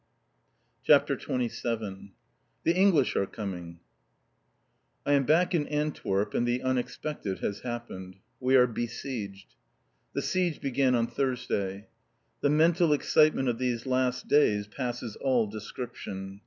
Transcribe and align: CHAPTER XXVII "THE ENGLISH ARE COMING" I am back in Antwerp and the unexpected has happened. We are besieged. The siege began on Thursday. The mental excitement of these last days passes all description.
CHAPTER 0.83 1.13
XXVII 1.13 2.13
"THE 2.63 2.73
ENGLISH 2.75 3.15
ARE 3.15 3.27
COMING" 3.27 3.81
I 5.05 5.13
am 5.13 5.25
back 5.25 5.53
in 5.53 5.67
Antwerp 5.67 6.33
and 6.33 6.47
the 6.47 6.63
unexpected 6.63 7.37
has 7.41 7.59
happened. 7.59 8.15
We 8.39 8.55
are 8.55 8.65
besieged. 8.65 9.53
The 10.13 10.23
siege 10.23 10.59
began 10.59 10.95
on 10.95 11.05
Thursday. 11.05 11.85
The 12.41 12.49
mental 12.49 12.93
excitement 12.93 13.47
of 13.47 13.59
these 13.59 13.85
last 13.85 14.27
days 14.27 14.65
passes 14.65 15.17
all 15.17 15.45
description. 15.45 16.39